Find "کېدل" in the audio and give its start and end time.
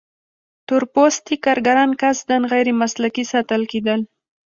3.71-4.01